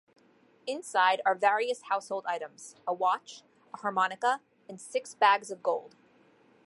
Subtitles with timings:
[0.65, 5.95] Inside are various household items, a watch, a harmonica, and six bags of gold.